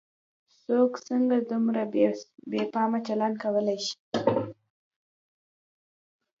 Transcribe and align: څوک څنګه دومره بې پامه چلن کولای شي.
څوک 0.61 0.91
څنګه 1.07 1.37
دومره 1.51 1.81
بې 2.53 2.63
پامه 2.73 2.99
چلن 3.07 3.33
کولای 3.43 3.79
شي. 3.85 3.95